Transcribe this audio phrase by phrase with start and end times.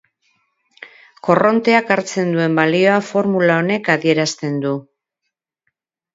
[1.27, 4.75] Korronteak hartzen duen balioa formula honek adierazten du.